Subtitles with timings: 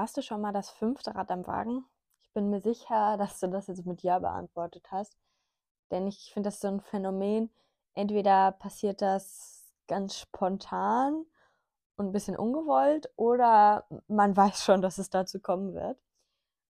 [0.00, 1.84] warst du schon mal das fünfte Rad am Wagen?
[2.22, 5.14] Ich bin mir sicher, dass du das jetzt mit Ja beantwortet hast.
[5.90, 7.50] Denn ich finde das so ein Phänomen.
[7.92, 11.26] Entweder passiert das ganz spontan
[11.96, 15.98] und ein bisschen ungewollt oder man weiß schon, dass es dazu kommen wird.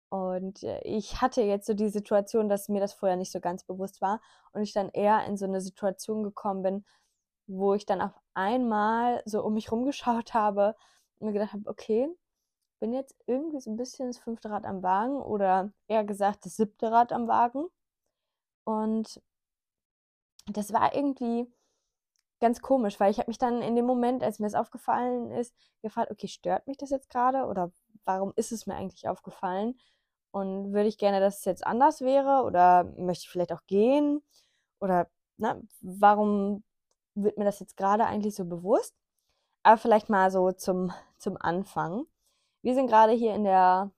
[0.09, 3.63] Und äh, ich hatte jetzt so die Situation, dass mir das vorher nicht so ganz
[3.63, 4.21] bewusst war
[4.51, 6.85] und ich dann eher in so eine Situation gekommen bin,
[7.47, 10.75] wo ich dann auf einmal so um mich rumgeschaut habe
[11.17, 12.07] und mir gedacht habe, okay,
[12.79, 16.57] bin jetzt irgendwie so ein bisschen das fünfte Rad am Wagen oder eher gesagt das
[16.57, 17.67] siebte Rad am Wagen.
[18.65, 19.21] Und
[20.47, 21.47] das war irgendwie
[22.39, 25.55] ganz komisch, weil ich habe mich dann in dem Moment, als mir das aufgefallen ist,
[25.81, 27.71] gefragt, okay, stört mich das jetzt gerade oder
[28.05, 29.79] warum ist es mir eigentlich aufgefallen?
[30.31, 34.21] Und würde ich gerne, dass es jetzt anders wäre oder möchte ich vielleicht auch gehen?
[34.79, 36.63] Oder na, ne, warum
[37.15, 38.95] wird mir das jetzt gerade eigentlich so bewusst?
[39.63, 42.05] Aber vielleicht mal so zum, zum Anfang.
[42.65, 43.91] Wir sind gerade hier in der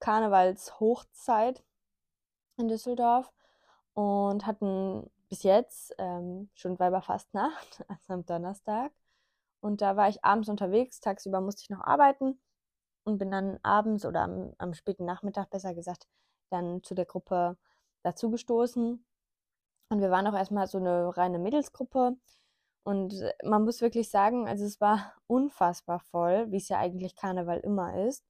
[0.00, 1.64] Karnevalshochzeit
[2.58, 3.32] in Düsseldorf
[3.94, 8.92] und hatten bis jetzt ähm, schon Weiberfastnacht, also am Donnerstag.
[9.60, 12.38] Und da war ich abends unterwegs, tagsüber musste ich noch arbeiten
[13.04, 16.06] und bin dann abends oder am, am späten Nachmittag, besser gesagt,
[16.50, 17.56] dann zu der Gruppe
[18.02, 19.06] dazugestoßen.
[19.88, 22.18] Und wir waren auch erstmal so eine reine Mädelsgruppe.
[22.86, 27.16] Und äh, man muss wirklich sagen, also es war unfassbar voll, wie es ja eigentlich
[27.16, 28.24] Karneval immer ist.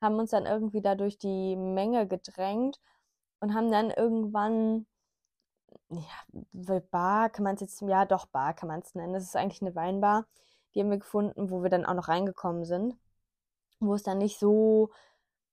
[0.00, 2.80] Haben uns dann irgendwie da durch die Menge gedrängt
[3.40, 4.86] und haben dann irgendwann,
[5.90, 9.14] ja, Bar kann man es jetzt, ja doch, Bar kann man es nennen.
[9.14, 10.26] Das ist eigentlich eine Weinbar.
[10.74, 12.96] Die haben wir gefunden, wo wir dann auch noch reingekommen sind.
[13.80, 14.90] Wo es dann nicht so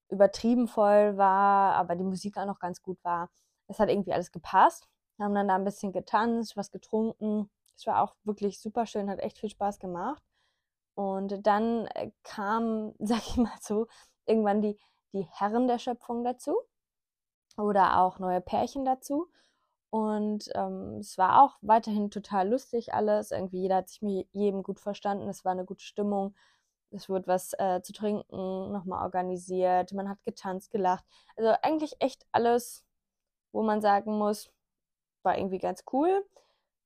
[0.10, 3.32] übertrieben voll war, aber die Musik auch noch ganz gut war.
[3.68, 4.88] Es hat irgendwie alles gepasst.
[5.20, 9.20] Haben dann da ein bisschen getanzt, was getrunken es war auch wirklich super schön, hat
[9.20, 10.24] echt viel Spaß gemacht.
[10.96, 13.88] Und dann äh, kam, sag ich mal so,
[14.26, 14.80] irgendwann die,
[15.14, 16.56] die Herren der Schöpfung dazu
[17.58, 19.30] oder auch neue Pärchen dazu.
[19.90, 23.32] Und ähm, es war auch weiterhin total lustig alles.
[23.32, 25.30] Irgendwie jeder hat sich mit jedem gut verstanden.
[25.30, 26.36] Es war eine gute Stimmung.
[26.92, 29.94] Es wurde was äh, zu trinken nochmal organisiert.
[29.94, 31.06] Man hat getanzt, gelacht.
[31.38, 32.86] Also eigentlich echt alles,
[33.54, 34.52] wo man sagen muss,
[35.24, 36.26] war irgendwie ganz cool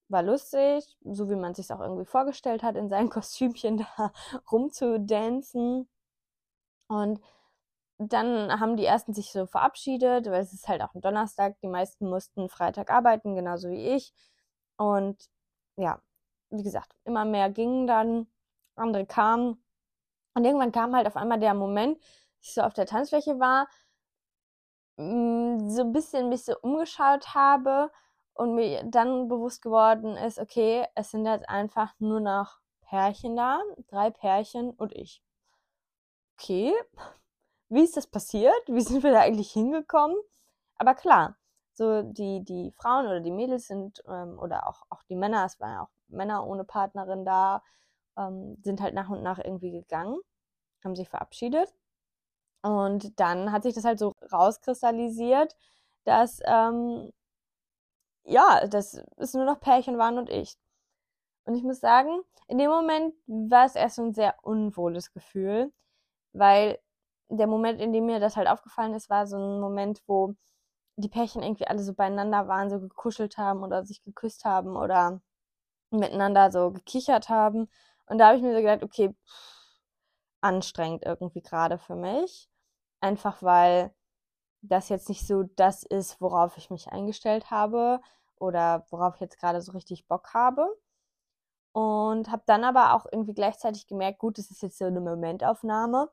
[0.09, 4.11] war lustig, so wie man sich auch irgendwie vorgestellt hat, in seinem Kostümchen da
[4.51, 5.87] rumzudancen.
[6.87, 7.21] Und
[7.99, 11.59] dann haben die ersten sich so verabschiedet, weil es ist halt auch ein Donnerstag.
[11.61, 14.13] Die meisten mussten Freitag arbeiten, genauso wie ich.
[14.77, 15.29] Und
[15.77, 16.01] ja,
[16.49, 18.27] wie gesagt, immer mehr gingen dann,
[18.75, 19.63] andere kamen.
[20.33, 21.99] Und irgendwann kam halt auf einmal der Moment,
[22.41, 23.67] ich so auf der Tanzfläche war,
[24.97, 27.91] mm, so ein bisschen mich so umgeschaut habe
[28.39, 33.59] und mir dann bewusst geworden ist, okay, es sind jetzt einfach nur noch Pärchen da,
[33.89, 35.21] drei Pärchen und ich.
[36.37, 36.73] Okay,
[37.67, 38.61] wie ist das passiert?
[38.67, 40.15] Wie sind wir da eigentlich hingekommen?
[40.77, 41.35] Aber klar,
[41.73, 45.59] so die, die Frauen oder die Mädels sind, ähm, oder auch, auch die Männer, es
[45.59, 47.61] waren ja auch Männer ohne Partnerin da,
[48.17, 50.17] ähm, sind halt nach und nach irgendwie gegangen,
[50.85, 51.73] haben sich verabschiedet.
[52.61, 55.57] Und dann hat sich das halt so rauskristallisiert,
[56.05, 57.11] dass ähm,
[58.29, 60.55] ja, das ist nur noch Pärchen waren und ich.
[61.45, 65.73] Und ich muss sagen, in dem Moment war es erst so ein sehr unwohles Gefühl,
[66.33, 66.79] weil
[67.29, 70.35] der Moment, in dem mir das halt aufgefallen ist, war so ein Moment, wo
[70.97, 75.21] die Pärchen irgendwie alle so beieinander waren, so gekuschelt haben oder sich geküsst haben oder
[75.91, 77.69] miteinander so gekichert haben.
[78.07, 79.59] Und da habe ich mir so gedacht, okay, pff,
[80.41, 82.49] anstrengend irgendwie gerade für mich.
[83.01, 83.93] Einfach weil
[84.61, 88.01] das jetzt nicht so das ist, worauf ich mich eingestellt habe
[88.39, 90.67] oder worauf ich jetzt gerade so richtig Bock habe.
[91.73, 96.09] Und habe dann aber auch irgendwie gleichzeitig gemerkt, gut, das ist jetzt so eine Momentaufnahme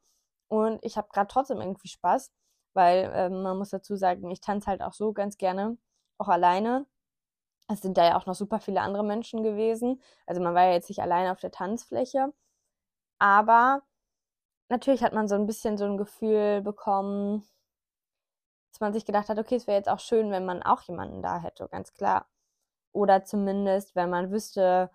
[0.49, 2.33] und ich habe gerade trotzdem irgendwie Spaß,
[2.75, 5.79] weil äh, man muss dazu sagen, ich tanze halt auch so ganz gerne,
[6.19, 6.87] auch alleine.
[7.69, 10.01] Es sind da ja auch noch super viele andere Menschen gewesen.
[10.27, 12.33] Also man war ja jetzt nicht alleine auf der Tanzfläche.
[13.19, 13.83] Aber
[14.69, 17.45] natürlich hat man so ein bisschen so ein Gefühl bekommen,
[18.77, 21.23] dass man sich gedacht hat, okay, es wäre jetzt auch schön, wenn man auch jemanden
[21.23, 22.27] da hätte, ganz klar.
[22.93, 24.91] Oder zumindest, wenn man wüsste,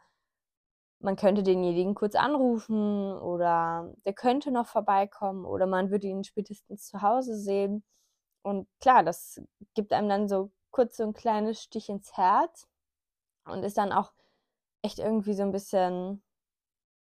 [0.99, 6.85] man könnte denjenigen kurz anrufen oder der könnte noch vorbeikommen oder man würde ihn spätestens
[6.85, 7.83] zu Hause sehen.
[8.43, 9.41] Und klar, das
[9.73, 12.67] gibt einem dann so kurz so ein kleines Stich ins Herz
[13.45, 14.13] und ist dann auch
[14.83, 16.23] echt irgendwie so ein bisschen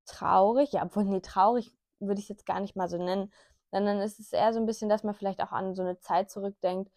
[0.07, 0.71] traurig.
[0.71, 3.31] Ja, obwohl, nee, traurig würde ich es jetzt gar nicht mal so nennen,
[3.71, 6.29] sondern es ist eher so ein bisschen, dass man vielleicht auch an so eine Zeit
[6.29, 6.91] zurückdenkt,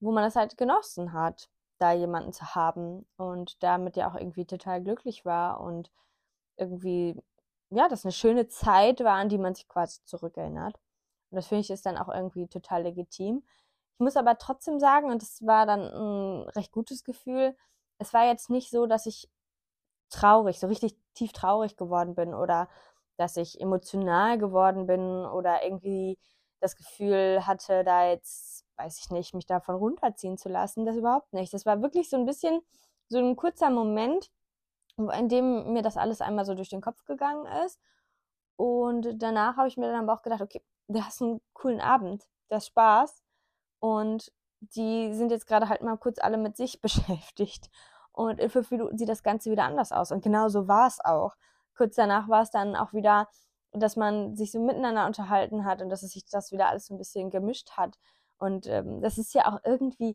[0.00, 4.46] wo man es halt genossen hat, da jemanden zu haben und damit ja auch irgendwie
[4.46, 5.90] total glücklich war und
[6.56, 7.16] irgendwie,
[7.70, 10.76] ja, das eine schöne Zeit war, an die man sich quasi zurückerinnert.
[11.30, 13.44] Und das finde ich ist dann auch irgendwie total legitim.
[13.94, 17.56] Ich muss aber trotzdem sagen, und das war dann ein recht gutes Gefühl,
[17.98, 19.30] es war jetzt nicht so, dass ich
[20.10, 22.68] traurig, so richtig tief traurig geworden bin oder
[23.20, 26.18] dass ich emotional geworden bin oder irgendwie
[26.60, 30.86] das Gefühl hatte, da jetzt, weiß ich nicht, mich davon runterziehen zu lassen.
[30.86, 31.52] Das überhaupt nicht.
[31.52, 32.60] Das war wirklich so ein bisschen
[33.08, 34.30] so ein kurzer Moment,
[34.96, 37.78] in dem mir das alles einmal so durch den Kopf gegangen ist.
[38.56, 42.26] Und danach habe ich mir dann aber auch gedacht, okay, du hast einen coolen Abend,
[42.50, 43.22] hast Spaß.
[43.80, 47.70] Und die sind jetzt gerade halt mal kurz alle mit sich beschäftigt.
[48.12, 50.10] Und in fünf Minuten sieht das Ganze wieder anders aus.
[50.10, 51.36] Und genau so war es auch.
[51.80, 53.26] Kurz danach war es dann auch wieder,
[53.72, 56.94] dass man sich so miteinander unterhalten hat und dass es sich das wieder alles so
[56.94, 57.98] ein bisschen gemischt hat.
[58.36, 60.14] Und ähm, das ist ja auch irgendwie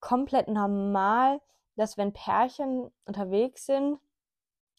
[0.00, 1.42] komplett normal,
[1.76, 4.00] dass wenn Pärchen unterwegs sind,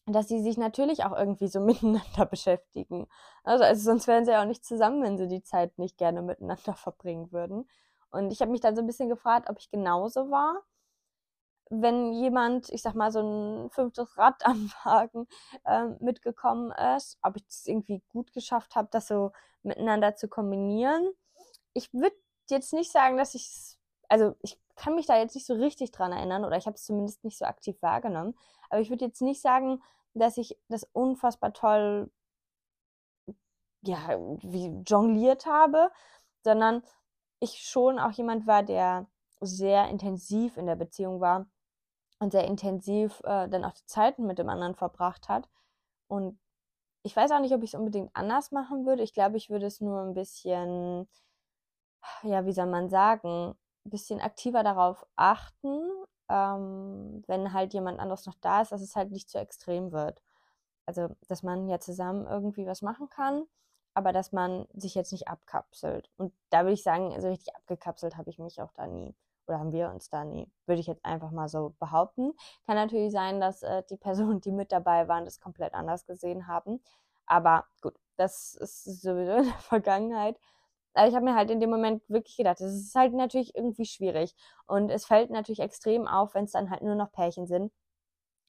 [0.06, 3.06] dass sie sich natürlich auch irgendwie so miteinander beschäftigen.
[3.44, 6.22] Also, also sonst wären sie ja auch nicht zusammen, wenn sie die Zeit nicht gerne
[6.22, 7.68] miteinander verbringen würden.
[8.10, 10.64] Und ich habe mich dann so ein bisschen gefragt, ob ich genauso war.
[11.70, 15.26] Wenn jemand, ich sag mal, so ein fünftes Rad am Wagen
[15.64, 19.32] äh, mitgekommen ist, ob ich es irgendwie gut geschafft habe, das so
[19.62, 21.12] miteinander zu kombinieren.
[21.72, 22.16] Ich würde
[22.50, 23.78] jetzt nicht sagen, dass ich es,
[24.08, 26.84] also ich kann mich da jetzt nicht so richtig dran erinnern oder ich habe es
[26.84, 28.34] zumindest nicht so aktiv wahrgenommen.
[28.68, 29.82] Aber ich würde jetzt nicht sagen,
[30.14, 32.10] dass ich das unfassbar toll
[33.84, 34.10] ja,
[34.42, 35.90] wie jongliert habe,
[36.44, 36.82] sondern
[37.40, 39.06] ich schon auch jemand war, der
[39.40, 41.46] sehr intensiv in der Beziehung war
[42.22, 45.48] und sehr intensiv äh, dann auch die Zeiten mit dem anderen verbracht hat.
[46.08, 46.38] Und
[47.04, 49.02] ich weiß auch nicht, ob ich es unbedingt anders machen würde.
[49.02, 51.08] Ich glaube, ich würde es nur ein bisschen,
[52.22, 53.54] ja, wie soll man sagen,
[53.86, 55.90] ein bisschen aktiver darauf achten,
[56.28, 60.22] ähm, wenn halt jemand anderes noch da ist, dass es halt nicht zu extrem wird.
[60.86, 63.46] Also, dass man ja zusammen irgendwie was machen kann
[63.94, 66.10] aber dass man sich jetzt nicht abkapselt.
[66.16, 69.14] Und da würde ich sagen, so richtig abgekapselt habe ich mich auch da nie.
[69.46, 70.50] Oder haben wir uns da nie.
[70.66, 72.32] Würde ich jetzt einfach mal so behaupten.
[72.66, 76.46] Kann natürlich sein, dass äh, die Personen, die mit dabei waren, das komplett anders gesehen
[76.46, 76.80] haben.
[77.26, 80.38] Aber gut, das ist sowieso in der Vergangenheit.
[80.94, 83.86] Aber ich habe mir halt in dem Moment wirklich gedacht, das ist halt natürlich irgendwie
[83.86, 84.34] schwierig.
[84.66, 87.72] Und es fällt natürlich extrem auf, wenn es dann halt nur noch Pärchen sind.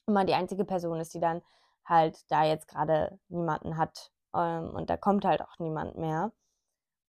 [0.06, 1.42] Und man die einzige Person ist, die dann
[1.84, 6.32] halt da jetzt gerade niemanden hat, ähm, und da kommt halt auch niemand mehr.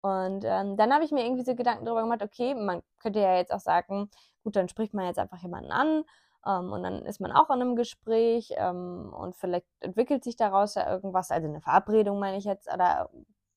[0.05, 3.37] Und ähm, dann habe ich mir irgendwie so Gedanken darüber gemacht, okay, man könnte ja
[3.39, 4.11] jetzt auch sagen,
[4.43, 6.05] gut, dann spricht man jetzt einfach jemanden an
[6.47, 10.75] ähm, und dann ist man auch in einem Gespräch ähm, und vielleicht entwickelt sich daraus
[10.75, 13.09] ja irgendwas, also eine Verabredung meine ich jetzt, oder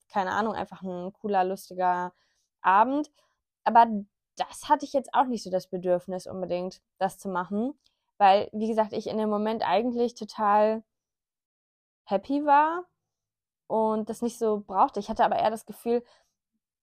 [0.08, 2.14] keine Ahnung, einfach ein cooler, lustiger
[2.62, 3.12] Abend.
[3.66, 3.86] Aber
[4.38, 7.78] das hatte ich jetzt auch nicht so das Bedürfnis unbedingt, das zu machen,
[8.18, 10.82] weil, wie gesagt, ich in dem Moment eigentlich total
[12.06, 12.86] happy war
[13.68, 15.02] und das nicht so brauchte.
[15.02, 16.04] Ich hatte aber eher das Gefühl,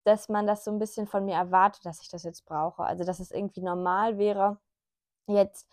[0.05, 2.83] dass man das so ein bisschen von mir erwartet, dass ich das jetzt brauche.
[2.83, 4.59] Also, dass es irgendwie normal wäre,
[5.27, 5.67] jetzt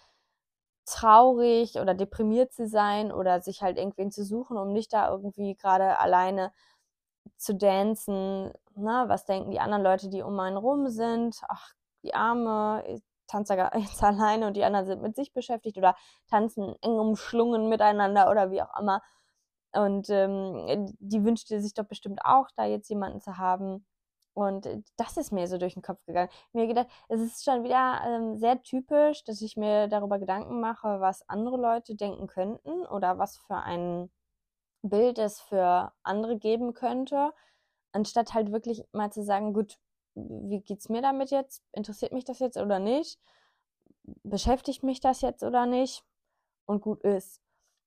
[0.86, 5.56] traurig oder deprimiert zu sein oder sich halt irgendwen zu suchen, um nicht da irgendwie
[5.56, 6.52] gerade alleine
[7.36, 8.52] zu dancen.
[8.76, 11.40] Na, was denken die anderen Leute, die um einen rum sind?
[11.48, 15.96] Ach, die Arme, ich tanze jetzt alleine und die anderen sind mit sich beschäftigt oder
[16.28, 19.02] tanzen eng umschlungen miteinander oder wie auch immer.
[19.72, 23.86] Und ähm, die wünschte sich doch bestimmt auch, da jetzt jemanden zu haben.
[24.34, 26.30] Und das ist mir so durch den Kopf gegangen.
[26.52, 31.00] Mir gedacht, es ist schon wieder ähm, sehr typisch, dass ich mir darüber Gedanken mache,
[31.00, 34.10] was andere Leute denken könnten oder was für ein
[34.82, 37.32] Bild es für andere geben könnte,
[37.92, 39.78] anstatt halt wirklich mal zu sagen, gut,
[40.14, 41.62] wie geht's mir damit jetzt?
[41.72, 43.18] Interessiert mich das jetzt oder nicht?
[44.24, 46.04] Beschäftigt mich das jetzt oder nicht?
[46.66, 47.42] Und gut ist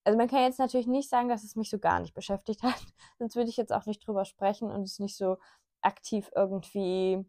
[0.06, 2.76] also man kann jetzt natürlich nicht sagen, dass es mich so gar nicht beschäftigt hat,
[3.20, 5.38] sonst würde ich jetzt auch nicht drüber sprechen und es nicht so
[5.82, 7.26] aktiv irgendwie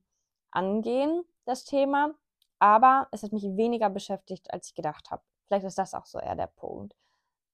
[0.50, 2.14] angehen, das Thema.
[2.58, 5.22] Aber es hat mich weniger beschäftigt, als ich gedacht habe.
[5.46, 6.96] Vielleicht ist das auch so eher der Punkt.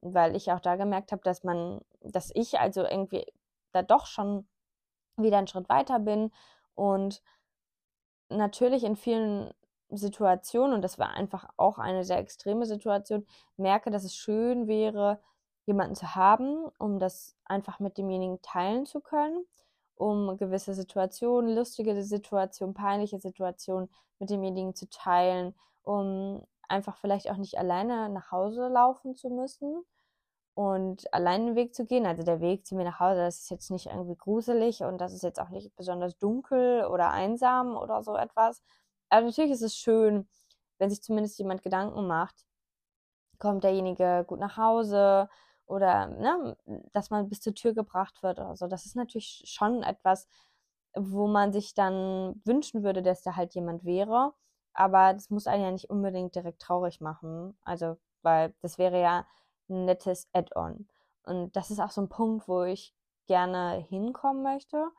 [0.01, 3.25] Weil ich auch da gemerkt habe, dass man, dass ich also irgendwie
[3.73, 4.47] da doch schon
[5.17, 6.33] wieder einen Schritt weiter bin
[6.75, 7.23] und
[8.29, 9.53] natürlich in vielen
[9.91, 15.21] Situation, und das war einfach auch eine sehr extreme Situation, merke, dass es schön wäre,
[15.67, 19.45] jemanden zu haben, um das einfach mit demjenigen teilen zu können,
[19.97, 27.37] um gewisse Situationen, lustige Situationen, peinliche Situationen mit demjenigen zu teilen, um einfach vielleicht auch
[27.37, 29.85] nicht alleine nach Hause laufen zu müssen
[30.55, 32.07] und allein den Weg zu gehen.
[32.07, 35.13] Also der Weg zu mir nach Hause, das ist jetzt nicht irgendwie gruselig und das
[35.13, 38.63] ist jetzt auch nicht besonders dunkel oder einsam oder so etwas,
[39.13, 40.27] aber natürlich ist es schön,
[40.79, 42.47] wenn sich zumindest jemand Gedanken macht,
[43.39, 45.29] kommt derjenige gut nach Hause
[45.73, 46.57] oder ne,
[46.93, 48.67] dass man bis zur Tür gebracht wird oder so.
[48.67, 50.29] Das ist natürlich schon etwas,
[50.95, 54.35] wo man sich dann wünschen würde, dass da halt jemand wäre.
[54.75, 57.57] Aber das muss einen ja nicht unbedingt direkt traurig machen.
[57.65, 59.27] Also, weil das wäre ja
[59.71, 60.87] ein nettes Add-on.
[61.25, 62.95] Und das ist auch so ein Punkt, wo ich
[63.27, 64.91] gerne hinkommen möchte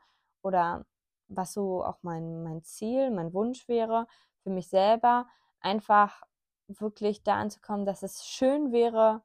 [0.42, 0.84] oder
[1.28, 4.08] was so auch mein, mein Ziel, mein Wunsch wäre
[4.42, 5.26] für mich selber,
[5.60, 6.22] einfach
[6.66, 9.22] wirklich da anzukommen, dass es schön wäre,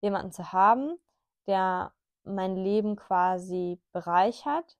[0.00, 0.98] jemanden zu haben,
[1.46, 1.92] der
[2.24, 4.78] mein Leben quasi bereichert,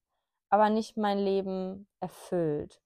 [0.50, 2.80] aber nicht mein Leben erfüllt.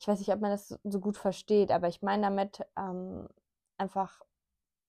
[0.00, 3.28] Ich weiß nicht, ob man das so gut versteht, aber ich meine damit ähm,
[3.76, 4.22] einfach,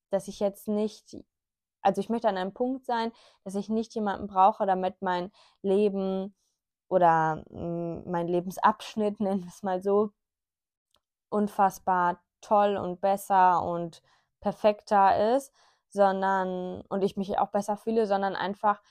[0.09, 1.17] dass ich jetzt nicht,
[1.81, 3.11] also ich möchte an einem Punkt sein,
[3.43, 5.31] dass ich nicht jemanden brauche, damit mein
[5.63, 6.35] Leben
[6.89, 10.11] oder mh, mein Lebensabschnitt, nennen wir es mal so,
[11.29, 14.01] unfassbar toll und besser und
[14.39, 15.53] perfekter ist,
[15.93, 18.81] sondern und ich mich auch besser fühle, sondern einfach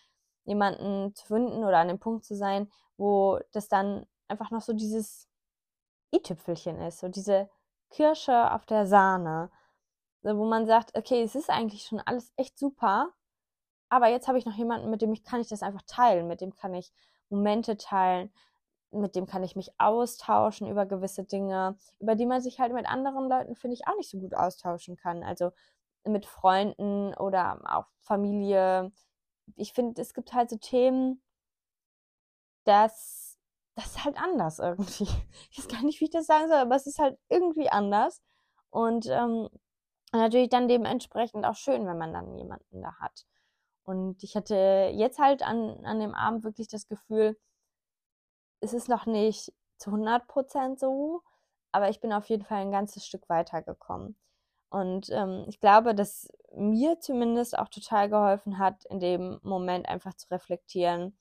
[0.45, 4.73] jemanden zu finden oder an dem Punkt zu sein, wo das dann einfach noch so
[4.73, 5.29] dieses
[6.15, 7.49] i-Tüpfelchen ist, so diese
[7.91, 9.51] Kirsche auf der Sahne,
[10.23, 13.13] so, wo man sagt, okay, es ist eigentlich schon alles echt super,
[13.89, 16.41] aber jetzt habe ich noch jemanden, mit dem ich kann ich das einfach teilen, mit
[16.41, 16.93] dem kann ich
[17.29, 18.33] Momente teilen,
[18.93, 22.87] mit dem kann ich mich austauschen über gewisse Dinge, über die man sich halt mit
[22.87, 25.23] anderen Leuten, finde ich, auch nicht so gut austauschen kann.
[25.23, 25.53] Also
[26.05, 28.93] mit Freunden oder auch Familie.
[29.57, 31.23] Ich finde, es gibt halt so Themen,
[32.65, 33.31] dass
[33.77, 35.09] das ist halt anders irgendwie.
[35.51, 38.23] Ich weiß gar nicht, wie ich das sagen soll, aber es ist halt irgendwie anders.
[38.71, 39.49] Und ähm,
[40.13, 43.27] natürlich dann dementsprechend auch schön, wenn man dann jemanden da hat.
[43.85, 47.39] Und ich hatte jetzt halt an, an dem Abend wirklich das Gefühl,
[48.61, 51.23] es ist noch nicht zu 100% so,
[51.73, 54.17] aber ich bin auf jeden Fall ein ganzes Stück weitergekommen.
[54.71, 60.15] Und ähm, ich glaube, dass mir zumindest auch total geholfen hat, in dem Moment einfach
[60.15, 61.19] zu reflektieren,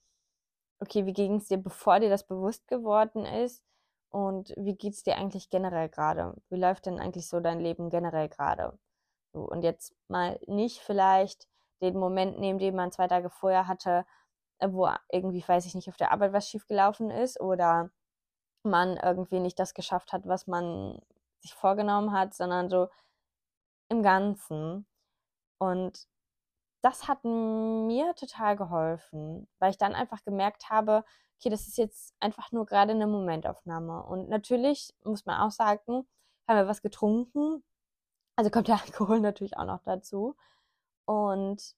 [0.80, 3.62] okay, wie ging es dir, bevor dir das bewusst geworden ist?
[4.10, 6.34] Und wie geht es dir eigentlich generell gerade?
[6.48, 8.78] Wie läuft denn eigentlich so dein Leben generell gerade?
[9.32, 11.48] So, und jetzt mal nicht vielleicht
[11.80, 14.04] den Moment nehmen, den man zwei Tage vorher hatte,
[14.58, 17.90] äh, wo irgendwie, weiß ich nicht, auf der Arbeit was schiefgelaufen ist oder
[18.62, 21.00] man irgendwie nicht das geschafft hat, was man
[21.40, 22.88] sich vorgenommen hat, sondern so
[23.90, 24.86] im Ganzen.
[25.58, 26.08] Und
[26.82, 31.04] das hat mir total geholfen, weil ich dann einfach gemerkt habe,
[31.38, 34.02] okay, das ist jetzt einfach nur gerade eine Momentaufnahme.
[34.04, 36.06] Und natürlich muss man auch sagen,
[36.48, 37.62] haben wir was getrunken.
[38.36, 40.36] Also kommt der Alkohol natürlich auch noch dazu.
[41.04, 41.74] Und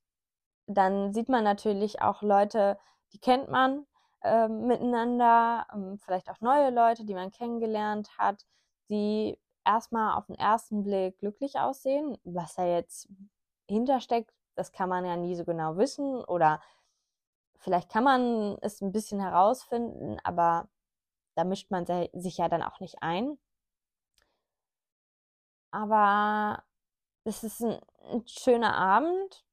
[0.67, 2.79] dann sieht man natürlich auch Leute,
[3.13, 3.87] die kennt man
[4.23, 8.47] äh, miteinander, ähm, vielleicht auch neue Leute, die man kennengelernt hat,
[8.89, 12.19] die erstmal auf den ersten Blick glücklich aussehen.
[12.25, 13.09] Was da jetzt
[13.69, 16.61] hintersteckt, das kann man ja nie so genau wissen oder
[17.59, 20.69] vielleicht kann man es ein bisschen herausfinden, aber
[21.37, 23.39] da mischt man sich ja dann auch nicht ein.
[25.71, 26.63] Aber
[27.25, 29.45] es ist ein, ein schöner Abend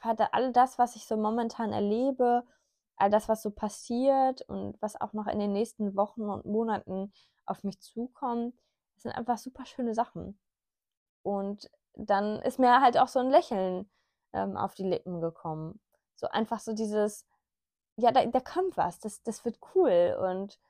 [0.00, 2.44] aber da, all das, was ich so momentan erlebe,
[2.96, 7.12] all das, was so passiert und was auch noch in den nächsten Wochen und Monaten
[7.46, 8.54] auf mich zukommt,
[9.00, 10.38] das sind einfach super schöne Sachen.
[11.22, 13.90] Und dann ist mir halt auch so ein Lächeln
[14.34, 15.80] ähm, auf die Lippen gekommen.
[16.16, 17.26] So einfach so dieses,
[17.96, 20.60] ja, da, da kommt was, das, das wird cool und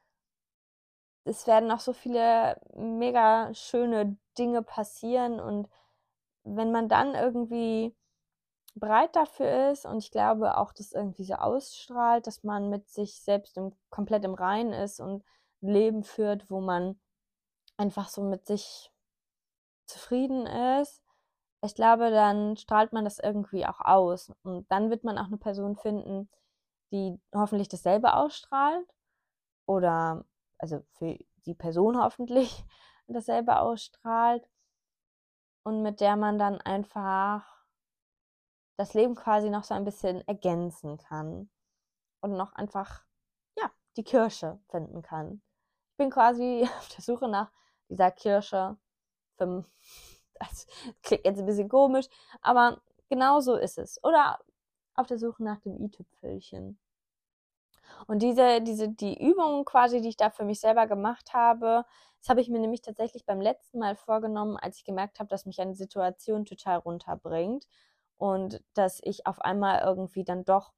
[1.24, 5.68] es werden noch so viele mega schöne Dinge passieren und
[6.44, 7.96] wenn man dann irgendwie
[8.74, 13.20] bereit dafür ist und ich glaube auch, dass irgendwie so ausstrahlt, dass man mit sich
[13.20, 15.24] selbst im, komplett im Reinen ist und
[15.62, 17.00] ein Leben führt, wo man
[17.80, 18.92] einfach so mit sich
[19.86, 21.02] zufrieden ist.
[21.62, 25.38] Ich glaube, dann strahlt man das irgendwie auch aus und dann wird man auch eine
[25.38, 26.30] Person finden,
[26.92, 28.88] die hoffentlich dasselbe ausstrahlt
[29.66, 30.24] oder
[30.58, 32.64] also für die Person hoffentlich
[33.08, 34.48] dasselbe ausstrahlt
[35.64, 37.46] und mit der man dann einfach
[38.76, 41.50] das Leben quasi noch so ein bisschen ergänzen kann
[42.20, 43.04] und noch einfach,
[43.58, 45.42] ja, die Kirsche finden kann.
[45.92, 47.52] Ich bin quasi auf der Suche nach
[47.90, 48.76] dieser Kirsche.
[50.38, 50.66] Das
[51.02, 52.06] klingt jetzt ein bisschen komisch,
[52.40, 52.80] aber
[53.10, 54.02] genau so ist es.
[54.02, 54.38] Oder
[54.94, 56.78] auf der Suche nach dem i-Tüpfelchen.
[58.06, 61.84] Und diese, diese, die Übungen quasi, die ich da für mich selber gemacht habe,
[62.20, 65.46] das habe ich mir nämlich tatsächlich beim letzten Mal vorgenommen, als ich gemerkt habe, dass
[65.46, 67.66] mich eine Situation total runterbringt
[68.18, 70.72] und dass ich auf einmal irgendwie dann doch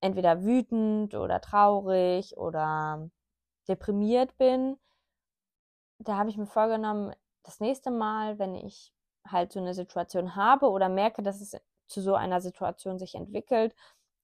[0.00, 3.10] entweder wütend oder traurig oder
[3.68, 4.78] deprimiert bin.
[6.02, 8.92] Da habe ich mir vorgenommen, das nächste Mal, wenn ich
[9.26, 13.74] halt so eine Situation habe oder merke, dass es zu so einer Situation sich entwickelt,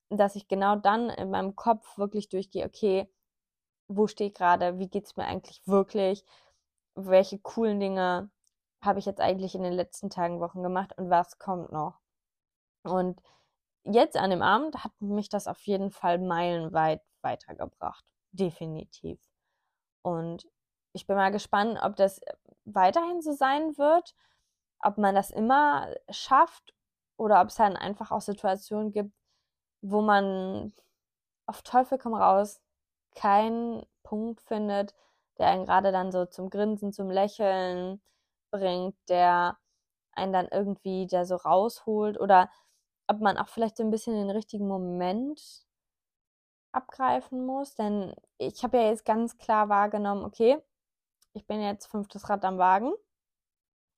[0.09, 3.11] dass ich genau dann in meinem Kopf wirklich durchgehe, okay,
[3.89, 6.25] wo stehe ich gerade, wie geht es mir eigentlich wirklich,
[6.95, 8.31] welche coolen Dinge
[8.81, 12.01] habe ich jetzt eigentlich in den letzten Tagen, Wochen gemacht und was kommt noch.
[12.85, 13.21] Und
[13.85, 18.05] jetzt an dem Abend hat mich das auf jeden Fall meilenweit weitergebracht.
[18.33, 19.21] Definitiv.
[20.03, 20.47] Und
[20.97, 22.21] ich bin mal gespannt, ob das
[22.65, 24.15] weiterhin so sein wird,
[24.81, 26.75] ob man das immer schafft
[27.19, 29.13] oder ob es dann einfach auch Situationen gibt,
[29.83, 30.73] wo man
[31.47, 32.61] auf Teufel komm raus
[33.15, 34.95] keinen Punkt findet,
[35.39, 38.01] der einen gerade dann so zum Grinsen, zum Lächeln
[38.51, 39.59] bringt, der
[40.13, 42.51] einen dann irgendwie da so rausholt oder
[43.07, 45.67] ob man auch vielleicht so ein bisschen den richtigen Moment
[46.73, 47.75] abgreifen muss.
[47.75, 50.59] Denn ich habe ja jetzt ganz klar wahrgenommen, okay,
[51.37, 52.93] ich bin jetzt fünftes Rad am Wagen.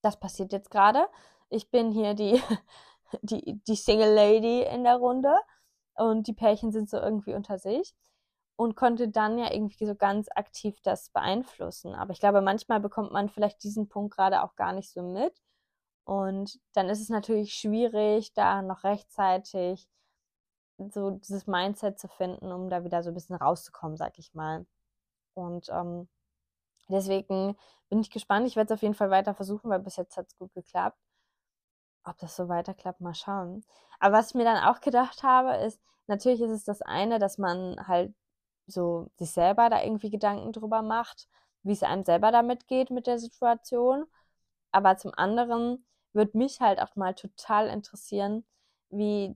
[0.01, 1.07] Das passiert jetzt gerade.
[1.49, 2.41] Ich bin hier die,
[3.21, 5.33] die, die Single Lady in der Runde
[5.95, 7.95] und die Pärchen sind so irgendwie unter sich
[8.57, 11.95] und konnte dann ja irgendwie so ganz aktiv das beeinflussen.
[11.95, 15.41] Aber ich glaube, manchmal bekommt man vielleicht diesen Punkt gerade auch gar nicht so mit.
[16.03, 19.87] Und dann ist es natürlich schwierig, da noch rechtzeitig
[20.77, 24.65] so dieses Mindset zu finden, um da wieder so ein bisschen rauszukommen, sag ich mal.
[25.35, 26.09] Und ähm,
[26.89, 27.57] deswegen
[27.89, 28.47] bin ich gespannt.
[28.47, 30.97] Ich werde es auf jeden Fall weiter versuchen, weil bis jetzt hat es gut geklappt.
[32.03, 33.63] Ob das so weiterklappt, mal schauen.
[33.99, 37.37] Aber was ich mir dann auch gedacht habe, ist, natürlich ist es das eine, dass
[37.37, 38.13] man halt
[38.67, 41.27] so sich selber da irgendwie Gedanken drüber macht,
[41.63, 44.05] wie es einem selber damit geht mit der Situation.
[44.71, 48.45] Aber zum anderen würde mich halt auch mal total interessieren,
[48.89, 49.35] wie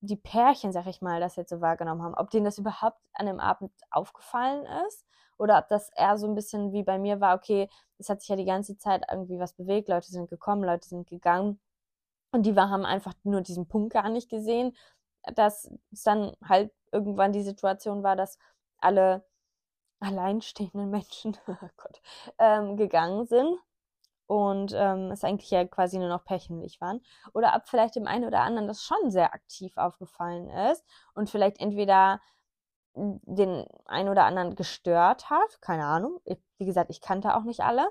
[0.00, 2.14] die Pärchen, sag ich mal, das jetzt so wahrgenommen haben.
[2.14, 5.06] Ob denen das überhaupt an dem Abend aufgefallen ist
[5.38, 8.28] oder ob das eher so ein bisschen wie bei mir war, okay, es hat sich
[8.28, 11.60] ja die ganze Zeit irgendwie was bewegt, Leute sind gekommen, Leute sind gegangen
[12.32, 14.76] und die haben einfach nur diesen Punkt gar nicht gesehen,
[15.34, 18.38] dass es dann halt irgendwann die Situation war, dass
[18.78, 19.24] alle
[20.00, 22.00] alleinstehenden Menschen oh Gott,
[22.38, 23.58] ähm, gegangen sind
[24.30, 27.00] und ähm, es eigentlich ja quasi nur noch pärchenlich waren.
[27.34, 31.60] Oder ob vielleicht dem einen oder anderen das schon sehr aktiv aufgefallen ist und vielleicht
[31.60, 32.20] entweder
[32.94, 36.20] den einen oder anderen gestört hat, keine Ahnung.
[36.24, 37.90] Ich, wie gesagt, ich kannte auch nicht alle.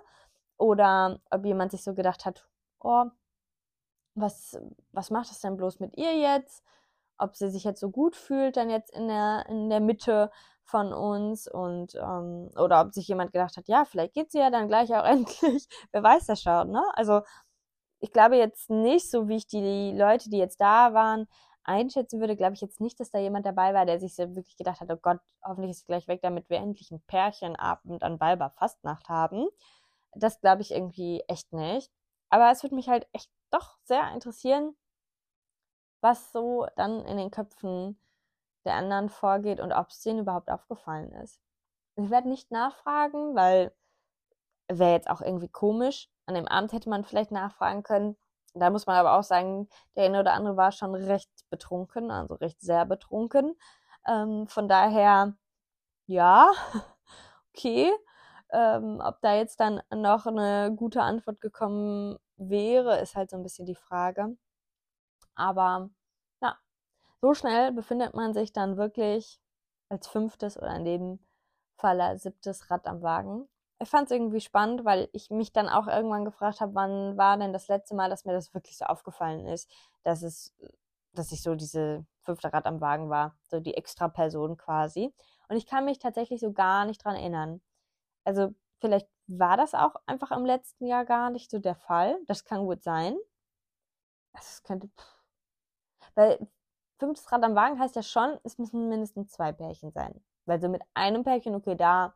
[0.56, 2.48] Oder ob jemand sich so gedacht hat,
[2.80, 3.04] oh,
[4.16, 4.58] was,
[4.94, 6.64] was macht das denn bloß mit ihr jetzt?
[7.18, 10.32] Ob sie sich jetzt so gut fühlt, dann jetzt in der, in der Mitte
[10.70, 14.50] von uns und ähm, oder ob sich jemand gedacht hat, ja, vielleicht geht sie ja
[14.50, 15.68] dann gleich auch endlich.
[15.92, 16.84] Wer weiß das schon, ne?
[16.96, 17.22] Also
[18.00, 21.28] ich glaube jetzt nicht, so wie ich die Leute, die jetzt da waren,
[21.64, 24.58] einschätzen würde, glaube ich jetzt nicht, dass da jemand dabei war, der sich so wirklich
[24.58, 28.20] gedacht hat, oh Gott, hoffentlich ist sie gleich weg, damit wir endlich einen Pärchenabend an
[28.20, 29.48] Weiber Fastnacht haben.
[30.14, 31.92] Das glaube ich irgendwie echt nicht.
[32.30, 34.76] Aber es würde mich halt echt doch sehr interessieren,
[36.02, 38.00] was so dann in den Köpfen
[38.66, 41.40] der anderen vorgeht und ob es denen überhaupt aufgefallen ist.
[41.96, 43.74] Ich werde nicht nachfragen, weil
[44.70, 46.10] wäre jetzt auch irgendwie komisch.
[46.26, 48.18] An dem Abend hätte man vielleicht nachfragen können.
[48.54, 52.36] Da muss man aber auch sagen, der eine oder andere war schon recht betrunken, also
[52.36, 53.56] recht sehr betrunken.
[54.08, 55.36] Ähm, von daher,
[56.08, 56.52] ja,
[57.56, 57.92] okay.
[58.52, 63.44] Ähm, ob da jetzt dann noch eine gute Antwort gekommen wäre, ist halt so ein
[63.44, 64.38] bisschen die Frage.
[65.36, 65.90] Aber
[67.22, 69.40] so schnell befindet man sich dann wirklich
[69.90, 71.20] als fünftes oder in dem
[71.78, 73.48] Fall siebtes Rad am Wagen.
[73.82, 77.38] Ich fand es irgendwie spannend, weil ich mich dann auch irgendwann gefragt habe, wann war
[77.38, 79.72] denn das letzte Mal, dass mir das wirklich so aufgefallen ist,
[80.04, 80.54] dass es,
[81.14, 85.14] dass ich so diese fünfte Rad am Wagen war, so die extra Person quasi.
[85.48, 87.62] Und ich kann mich tatsächlich so gar nicht dran erinnern.
[88.26, 92.20] Also vielleicht war das auch einfach im letzten Jahr gar nicht so der Fall.
[92.28, 93.18] Das kann gut sein.
[94.34, 94.90] Das könnte,
[96.16, 96.48] weil
[97.00, 100.22] fünftes Rad am Wagen heißt ja schon, es müssen mindestens zwei Pärchen sein.
[100.46, 102.14] Weil so mit einem Pärchen, okay, da,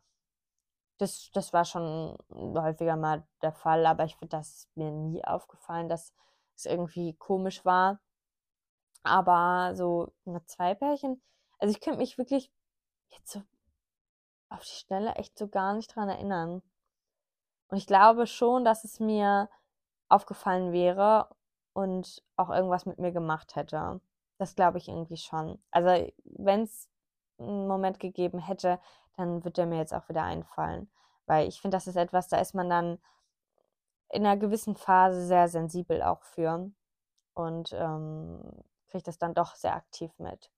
[0.97, 5.23] das, das war schon häufiger mal der Fall, aber ich finde, das ist mir nie
[5.23, 6.13] aufgefallen, dass
[6.55, 7.99] es irgendwie komisch war.
[9.03, 11.21] Aber so mit zwei Pärchen,
[11.59, 12.51] also ich könnte mich wirklich
[13.09, 13.41] jetzt so
[14.49, 16.61] auf die Schnelle echt so gar nicht dran erinnern.
[17.69, 19.49] Und ich glaube schon, dass es mir
[20.09, 21.29] aufgefallen wäre
[21.73, 23.99] und auch irgendwas mit mir gemacht hätte.
[24.37, 25.61] Das glaube ich irgendwie schon.
[25.71, 26.89] Also, wenn es
[27.39, 28.79] einen Moment gegeben hätte,
[29.15, 30.89] dann wird der mir jetzt auch wieder einfallen.
[31.25, 32.99] Weil ich finde, das ist etwas, da ist man dann
[34.09, 36.71] in einer gewissen Phase sehr sensibel auch für
[37.33, 38.41] und ähm,
[38.87, 40.51] kriegt das dann doch sehr aktiv mit.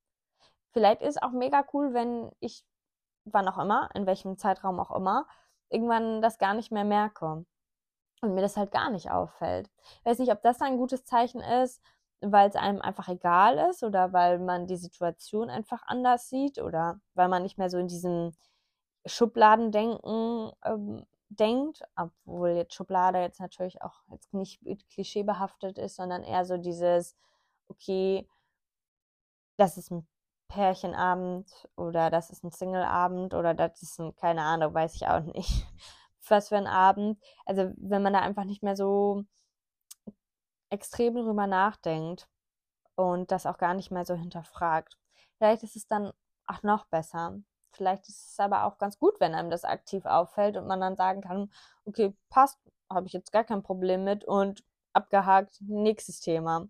[0.71, 2.65] Vielleicht ist auch mega cool, wenn ich,
[3.23, 5.25] wann auch immer, in welchem Zeitraum auch immer,
[5.69, 7.45] irgendwann das gar nicht mehr merke
[8.21, 9.69] und mir das halt gar nicht auffällt.
[9.99, 11.81] Ich weiß nicht, ob das ein gutes Zeichen ist,
[12.31, 16.99] weil es einem einfach egal ist oder weil man die Situation einfach anders sieht oder
[17.13, 18.31] weil man nicht mehr so in diesem
[19.05, 26.45] Schubladendenken ähm, denkt, obwohl jetzt Schublade jetzt natürlich auch jetzt nicht klischeebehaftet ist, sondern eher
[26.45, 27.15] so dieses,
[27.67, 28.27] okay,
[29.57, 30.07] das ist ein
[30.47, 35.21] Pärchenabend oder das ist ein Singleabend oder das ist ein, keine Ahnung, weiß ich auch
[35.21, 35.65] nicht,
[36.27, 37.19] was für ein Abend.
[37.45, 39.23] Also wenn man da einfach nicht mehr so
[40.69, 42.27] extrem drüber nachdenkt
[42.95, 44.97] und das auch gar nicht mehr so hinterfragt.
[45.37, 46.11] Vielleicht ist es dann
[46.47, 47.39] auch noch besser.
[47.71, 50.95] Vielleicht ist es aber auch ganz gut, wenn einem das aktiv auffällt und man dann
[50.95, 51.51] sagen kann,
[51.85, 56.67] okay, passt, habe ich jetzt gar kein Problem mit und abgehakt, nächstes Thema.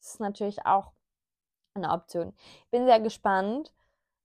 [0.00, 0.92] Das ist natürlich auch
[1.74, 2.34] eine Option.
[2.64, 3.72] Ich bin sehr gespannt.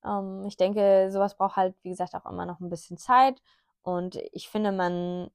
[0.04, 3.42] Ähm, ich denke, sowas braucht halt, wie gesagt, auch immer noch ein bisschen Zeit.
[3.84, 5.30] Und ich finde, man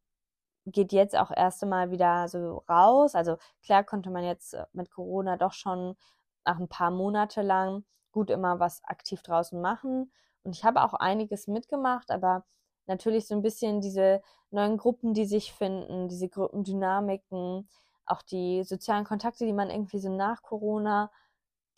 [0.67, 3.15] geht jetzt auch erst einmal wieder so raus.
[3.15, 5.97] Also klar konnte man jetzt äh, mit Corona doch schon
[6.45, 10.13] nach ein paar Monate lang gut immer was aktiv draußen machen.
[10.45, 12.45] Und ich habe auch einiges mitgemacht, aber
[12.87, 17.69] natürlich so ein bisschen diese neuen Gruppen, die sich finden, diese Gruppendynamiken,
[18.07, 21.11] auch die sozialen Kontakte, die man irgendwie so nach Corona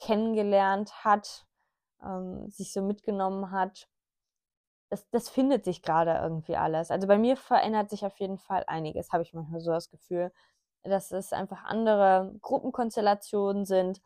[0.01, 1.47] kennengelernt hat,
[2.03, 3.89] ähm, sich so mitgenommen hat.
[4.95, 6.91] Das, das findet sich gerade irgendwie alles.
[6.91, 10.33] Also bei mir verändert sich auf jeden Fall einiges, habe ich manchmal so das Gefühl,
[10.85, 14.01] dass es einfach andere Gruppenkonstellationen sind,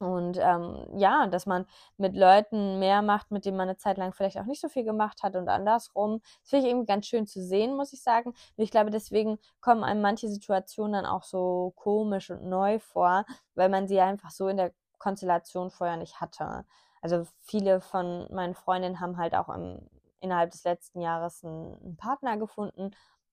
[0.00, 4.12] und ähm, ja, dass man mit Leuten mehr macht, mit denen man eine Zeit lang
[4.12, 6.20] vielleicht auch nicht so viel gemacht hat und andersrum.
[6.42, 8.30] Das finde ich irgendwie ganz schön zu sehen, muss ich sagen.
[8.30, 13.24] Und ich glaube, deswegen kommen einem manche Situationen dann auch so komisch und neu vor,
[13.56, 16.64] weil man sie einfach so in der Konstellation vorher nicht hatte.
[17.02, 19.80] Also viele von meinen Freundinnen haben halt auch im,
[20.20, 22.90] innerhalb des letzten Jahres einen, einen Partner gefunden.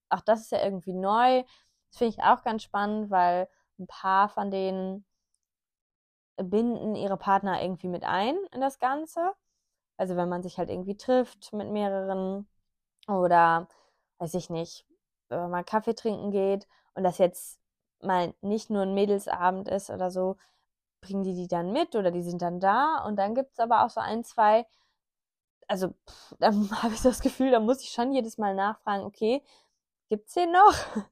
[0.09, 1.43] Auch das ist ja irgendwie neu.
[1.89, 3.47] Das finde ich auch ganz spannend, weil
[3.79, 5.05] ein paar von denen
[6.37, 9.33] binden ihre Partner irgendwie mit ein in das Ganze.
[9.97, 12.47] Also wenn man sich halt irgendwie trifft mit mehreren
[13.07, 13.67] oder
[14.19, 14.85] weiß ich nicht,
[15.29, 17.59] wenn man mal Kaffee trinken geht und das jetzt
[18.01, 20.37] mal nicht nur ein Mädelsabend ist oder so,
[21.01, 23.85] bringen die die dann mit oder die sind dann da und dann gibt es aber
[23.85, 24.65] auch so ein, zwei,
[25.67, 25.93] also
[26.39, 29.43] dann habe ich das Gefühl, da muss ich schon jedes Mal nachfragen, okay,
[30.09, 30.73] gibt es den noch?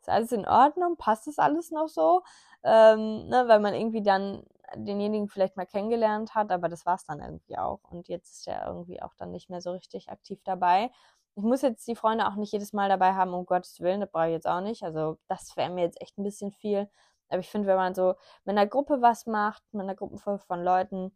[0.00, 0.96] Ist alles in Ordnung?
[0.96, 2.22] Passt das alles noch so?
[2.64, 4.44] Ähm, ne, weil man irgendwie dann
[4.76, 7.80] denjenigen vielleicht mal kennengelernt hat, aber das war es dann irgendwie auch.
[7.90, 10.90] Und jetzt ist er irgendwie auch dann nicht mehr so richtig aktiv dabei.
[11.36, 14.10] Ich muss jetzt die Freunde auch nicht jedes Mal dabei haben, um Gottes Willen, das
[14.10, 14.82] brauche ich jetzt auch nicht.
[14.82, 16.90] Also das wäre mir jetzt echt ein bisschen viel.
[17.28, 20.62] Aber ich finde, wenn man so mit einer Gruppe was macht, mit einer Gruppe von
[20.62, 21.12] Leuten,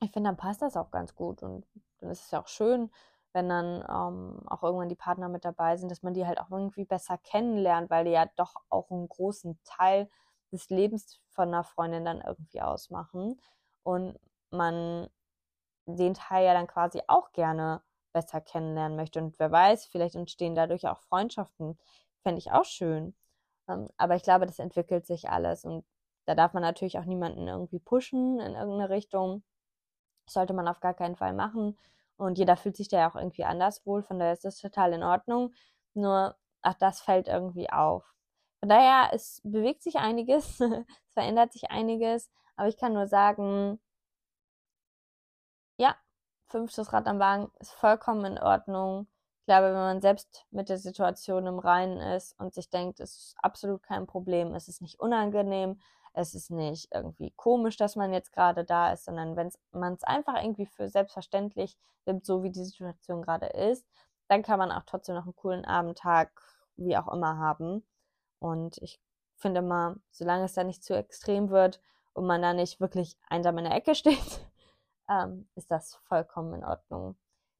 [0.00, 1.42] ich finde, dann passt das auch ganz gut.
[1.42, 1.66] Und
[2.10, 2.90] ist es ja auch schön,
[3.32, 6.50] wenn dann ähm, auch irgendwann die Partner mit dabei sind, dass man die halt auch
[6.50, 10.08] irgendwie besser kennenlernt, weil die ja doch auch einen großen Teil
[10.52, 13.40] des Lebens von einer Freundin dann irgendwie ausmachen
[13.82, 14.18] und
[14.50, 15.08] man
[15.86, 19.20] den Teil ja dann quasi auch gerne besser kennenlernen möchte.
[19.20, 21.78] Und wer weiß, vielleicht entstehen dadurch auch Freundschaften.
[22.22, 23.14] Fände ich auch schön.
[23.68, 25.64] Ähm, aber ich glaube, das entwickelt sich alles.
[25.64, 25.84] Und
[26.26, 29.42] da darf man natürlich auch niemanden irgendwie pushen in irgendeine Richtung.
[30.26, 31.76] Das sollte man auf gar keinen Fall machen.
[32.16, 34.02] Und jeder fühlt sich da ja auch irgendwie anders wohl.
[34.02, 35.52] Von daher ist das total in Ordnung.
[35.94, 38.14] Nur, ach, das fällt irgendwie auf.
[38.60, 43.78] Von daher, es bewegt sich einiges, es verändert sich einiges, aber ich kann nur sagen,
[45.78, 45.96] ja,
[46.46, 49.08] fünftes Rad am Wagen ist vollkommen in Ordnung.
[49.40, 53.16] Ich glaube, wenn man selbst mit der Situation im Reinen ist und sich denkt, es
[53.16, 55.78] ist absolut kein Problem, es ist nicht unangenehm,
[56.14, 60.04] es ist nicht irgendwie komisch, dass man jetzt gerade da ist, sondern wenn man es
[60.04, 63.86] einfach irgendwie für selbstverständlich nimmt, so wie die Situation gerade ist,
[64.28, 66.30] dann kann man auch trotzdem noch einen coolen Abendtag,
[66.76, 67.84] wie auch immer haben.
[68.38, 69.00] Und ich
[69.36, 71.80] finde mal, solange es da nicht zu extrem wird
[72.14, 74.48] und man da nicht wirklich einsam in der Ecke steht,
[75.10, 77.16] ähm, ist das vollkommen in Ordnung.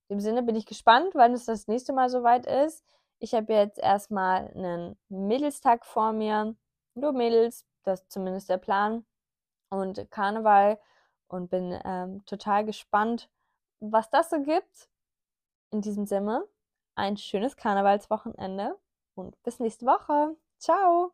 [0.08, 2.84] In dem Sinne bin ich gespannt, wann es das nächste Mal soweit ist.
[3.18, 6.54] Ich habe jetzt erstmal einen Mädelstag vor mir.
[6.94, 9.04] Nur Mädels, das ist zumindest der Plan.
[9.70, 10.80] Und Karneval.
[11.28, 13.30] Und bin ähm, total gespannt,
[13.80, 14.88] was das so gibt.
[15.70, 16.46] In diesem Sinne,
[16.94, 18.78] ein schönes Karnevalswochenende
[19.14, 20.36] und bis nächste Woche.
[20.58, 21.12] Ciao!